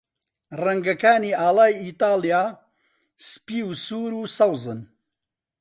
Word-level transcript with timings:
ڕەنگەکانی 0.63 1.37
ئاڵای 1.41 1.73
ئیتاڵیا 1.83 2.41
سپی، 3.29 3.59
سوور، 3.85 4.11
و 4.19 4.23
سەوزن. 4.37 4.79